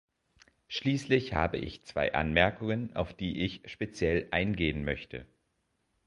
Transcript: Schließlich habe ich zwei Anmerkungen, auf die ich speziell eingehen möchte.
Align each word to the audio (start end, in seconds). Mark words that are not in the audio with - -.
Schließlich 0.67 1.33
habe 1.35 1.57
ich 1.59 1.83
zwei 1.85 2.15
Anmerkungen, 2.15 2.95
auf 2.95 3.13
die 3.13 3.43
ich 3.43 3.61
speziell 3.67 4.27
eingehen 4.31 4.83
möchte. 4.83 5.27